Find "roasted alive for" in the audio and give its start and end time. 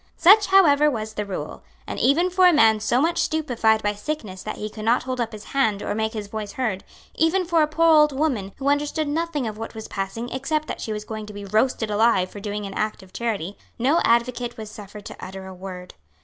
11.45-12.39